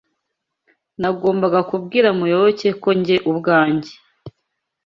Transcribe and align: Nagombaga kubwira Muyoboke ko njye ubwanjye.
Nagombaga 1.01 1.59
kubwira 1.69 2.07
Muyoboke 2.17 2.69
ko 2.81 2.89
njye 2.99 3.17
ubwanjye. 3.31 3.93